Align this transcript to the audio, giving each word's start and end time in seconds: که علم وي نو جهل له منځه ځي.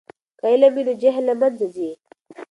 که 0.39 0.45
علم 0.51 0.73
وي 0.75 0.83
نو 0.87 0.93
جهل 1.01 1.23
له 1.29 1.33
منځه 1.41 1.65
ځي. 1.75 1.89